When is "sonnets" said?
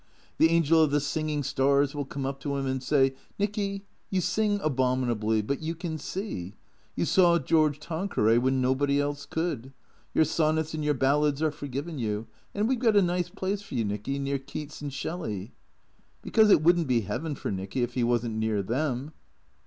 10.25-10.73